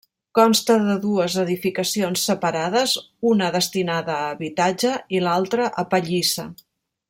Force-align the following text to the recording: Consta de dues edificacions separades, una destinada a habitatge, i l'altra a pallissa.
Consta 0.37 0.77
de 0.85 0.93
dues 1.03 1.35
edificacions 1.43 2.23
separades, 2.31 2.95
una 3.33 3.51
destinada 3.59 4.15
a 4.23 4.33
habitatge, 4.33 4.95
i 5.19 5.25
l'altra 5.27 5.73
a 5.85 5.89
pallissa. 5.95 6.49